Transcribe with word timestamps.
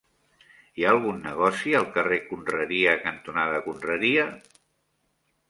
Hi 0.79 0.85
ha 0.85 0.93
algun 0.93 1.19
negoci 1.25 1.73
al 1.81 1.85
carrer 1.99 2.17
Conreria 2.31 2.97
cantonada 3.05 3.61
Conreria? 3.69 4.27